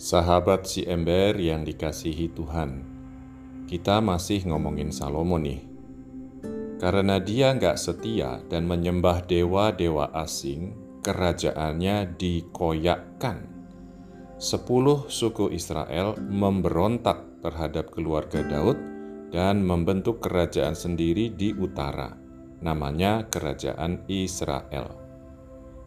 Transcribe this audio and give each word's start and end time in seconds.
Sahabat 0.00 0.64
si 0.64 0.80
ember 0.88 1.36
yang 1.36 1.60
dikasihi 1.60 2.32
Tuhan, 2.32 2.80
kita 3.68 4.00
masih 4.00 4.48
ngomongin 4.48 4.88
Salomo 4.96 5.36
nih. 5.36 5.60
Karena 6.80 7.20
dia 7.20 7.52
nggak 7.52 7.76
setia 7.76 8.40
dan 8.48 8.64
menyembah 8.64 9.28
dewa-dewa 9.28 10.08
asing, 10.16 10.72
kerajaannya 11.04 12.16
dikoyakkan. 12.16 13.44
Sepuluh 14.40 15.04
suku 15.12 15.52
Israel 15.52 16.16
memberontak 16.16 17.44
terhadap 17.44 17.92
keluarga 17.92 18.40
Daud 18.40 18.80
dan 19.28 19.60
membentuk 19.60 20.24
kerajaan 20.24 20.72
sendiri 20.72 21.28
di 21.28 21.52
utara, 21.52 22.16
namanya 22.64 23.28
Kerajaan 23.28 24.08
Israel. 24.08 24.96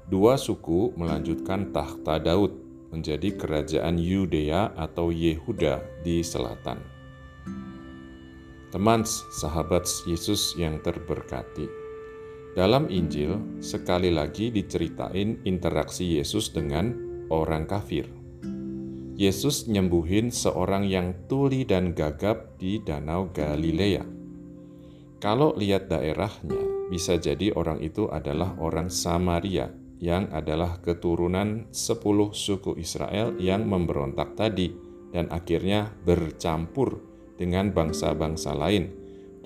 Dua 0.06 0.38
suku 0.38 0.94
melanjutkan 1.02 1.74
tahta 1.74 2.22
Daud, 2.22 2.63
menjadi 2.94 3.34
kerajaan 3.34 3.98
Yudea 3.98 4.78
atau 4.78 5.10
Yehuda 5.10 5.82
di 6.06 6.22
selatan. 6.22 6.78
Teman 8.70 9.02
sahabat 9.34 9.90
Yesus 10.06 10.54
yang 10.54 10.78
terberkati. 10.86 11.66
Dalam 12.54 12.86
Injil 12.94 13.62
sekali 13.66 14.14
lagi 14.14 14.54
diceritain 14.54 15.42
interaksi 15.42 16.22
Yesus 16.22 16.54
dengan 16.54 16.94
orang 17.34 17.66
kafir. 17.66 18.06
Yesus 19.18 19.66
nyembuhin 19.70 20.30
seorang 20.30 20.86
yang 20.86 21.14
tuli 21.30 21.66
dan 21.66 21.94
gagap 21.98 22.58
di 22.58 22.82
Danau 22.82 23.30
Galilea. 23.30 24.06
Kalau 25.22 25.54
lihat 25.54 25.90
daerahnya, 25.90 26.90
bisa 26.90 27.18
jadi 27.18 27.54
orang 27.54 27.82
itu 27.82 28.10
adalah 28.10 28.58
orang 28.58 28.90
Samaria 28.90 29.83
yang 30.04 30.28
adalah 30.36 30.84
keturunan 30.84 31.72
sepuluh 31.72 32.36
suku 32.36 32.76
Israel 32.76 33.40
yang 33.40 33.64
memberontak 33.64 34.36
tadi 34.36 34.76
dan 35.16 35.32
akhirnya 35.32 35.96
bercampur 36.04 37.00
dengan 37.40 37.72
bangsa-bangsa 37.72 38.52
lain 38.52 38.92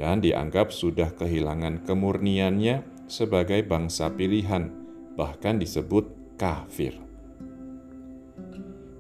dan 0.02 0.18
dianggap 0.18 0.74
sudah 0.74 1.14
kehilangan 1.14 1.86
kemurniannya 1.86 3.06
sebagai 3.06 3.62
bangsa 3.70 4.10
pilihan, 4.18 4.74
bahkan 5.14 5.62
disebut 5.62 6.10
kafir. 6.42 6.98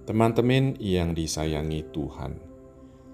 Teman-teman 0.05 0.77
yang 0.77 1.17
disayangi 1.17 1.89
Tuhan, 1.89 2.37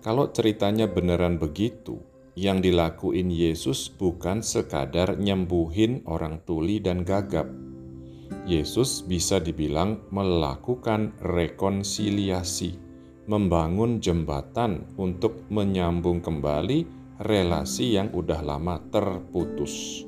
kalau 0.03 0.30
ceritanya 0.36 0.86
beneran 0.86 1.40
begitu, 1.40 1.98
yang 2.34 2.62
dilakuin 2.62 3.30
Yesus 3.30 3.90
bukan 3.94 4.42
sekadar 4.42 5.18
nyembuhin 5.18 6.06
orang 6.06 6.42
tuli 6.46 6.81
dan 6.81 7.06
gagap, 7.06 7.50
Yesus 8.44 9.06
bisa 9.06 9.39
dibilang 9.39 10.03
melakukan 10.12 11.16
rekonsiliasi, 11.23 12.75
membangun 13.30 14.03
jembatan 14.03 14.84
untuk 15.00 15.48
menyambung 15.48 16.20
kembali 16.20 16.86
relasi 17.23 17.95
yang 17.95 18.12
udah 18.12 18.44
lama 18.44 18.81
terputus. 18.92 20.03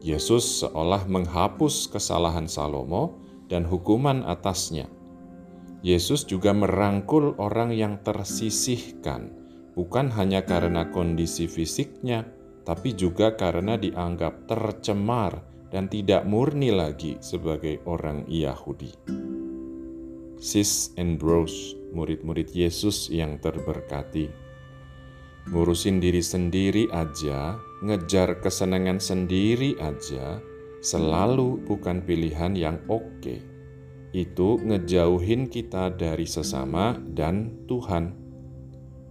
Yesus 0.00 0.64
seolah 0.64 1.04
menghapus 1.04 1.92
kesalahan 1.92 2.48
Salomo 2.48 3.20
dan 3.52 3.68
hukuman 3.68 4.24
atasnya. 4.24 4.88
Yesus 5.84 6.24
juga 6.24 6.56
merangkul 6.56 7.36
orang 7.36 7.72
yang 7.72 8.00
tersisihkan, 8.00 9.32
bukan 9.76 10.08
hanya 10.12 10.44
karena 10.44 10.88
kondisi 10.88 11.44
fisiknya, 11.44 12.24
tapi 12.64 12.96
juga 12.96 13.36
karena 13.36 13.76
dianggap 13.76 14.48
tercemar 14.48 15.49
dan 15.70 15.86
tidak 15.86 16.26
murni 16.26 16.74
lagi 16.74 17.16
sebagai 17.22 17.78
orang 17.86 18.26
Yahudi. 18.26 18.90
Sis 20.40 20.90
and 20.98 21.20
bros, 21.20 21.78
murid-murid 21.94 22.50
Yesus 22.50 23.08
yang 23.12 23.38
terberkati. 23.38 24.28
Ngurusin 25.50 26.00
diri 26.00 26.20
sendiri 26.20 26.88
aja, 26.92 27.56
ngejar 27.84 28.40
kesenangan 28.40 29.00
sendiri 29.00 29.76
aja, 29.80 30.40
selalu 30.80 31.60
bukan 31.64 32.00
pilihan 32.04 32.56
yang 32.56 32.80
oke. 32.88 33.40
Itu 34.10 34.58
ngejauhin 34.64 35.52
kita 35.52 35.94
dari 35.94 36.24
sesama 36.24 36.98
dan 36.98 37.66
Tuhan. 37.68 38.16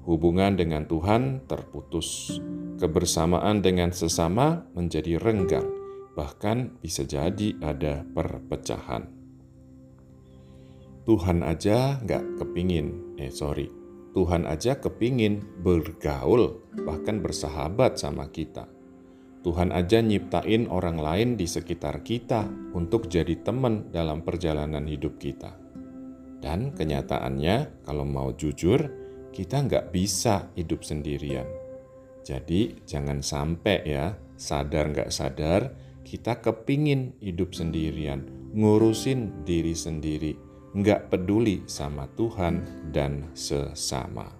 Hubungan 0.09 0.57
dengan 0.57 0.89
Tuhan 0.89 1.45
terputus, 1.45 2.41
kebersamaan 2.81 3.61
dengan 3.61 3.93
sesama 3.93 4.65
menjadi 4.73 5.21
renggang, 5.21 5.69
bahkan 6.19 6.75
bisa 6.83 7.07
jadi 7.07 7.55
ada 7.63 8.03
perpecahan. 8.11 9.07
Tuhan 11.07 11.47
aja 11.47 11.95
nggak 12.03 12.43
kepingin, 12.43 13.15
eh 13.15 13.31
sorry, 13.31 13.71
Tuhan 14.11 14.43
aja 14.43 14.75
kepingin 14.83 15.63
bergaul, 15.63 16.59
bahkan 16.83 17.23
bersahabat 17.23 17.95
sama 17.95 18.27
kita. 18.27 18.67
Tuhan 19.39 19.71
aja 19.71 20.03
nyiptain 20.03 20.67
orang 20.67 20.99
lain 20.99 21.29
di 21.39 21.47
sekitar 21.47 22.03
kita 22.03 22.51
untuk 22.75 23.07
jadi 23.07 23.39
teman 23.39 23.87
dalam 23.87 24.19
perjalanan 24.27 24.83
hidup 24.83 25.15
kita. 25.15 25.55
Dan 26.43 26.75
kenyataannya, 26.75 27.87
kalau 27.87 28.03
mau 28.03 28.35
jujur, 28.35 28.91
kita 29.31 29.63
nggak 29.63 29.95
bisa 29.95 30.51
hidup 30.59 30.83
sendirian. 30.83 31.47
Jadi 32.27 32.83
jangan 32.83 33.23
sampai 33.23 33.87
ya, 33.87 34.19
sadar 34.35 34.91
nggak 34.91 35.09
sadar, 35.15 35.71
kita 36.09 36.41
kepingin 36.41 37.13
hidup 37.21 37.53
sendirian, 37.53 38.25
ngurusin 38.57 39.45
diri 39.45 39.77
sendiri, 39.77 40.33
nggak 40.73 41.13
peduli 41.13 41.61
sama 41.69 42.09
Tuhan 42.17 42.89
dan 42.89 43.29
sesama. 43.37 44.38